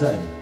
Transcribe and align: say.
say. 0.00 0.39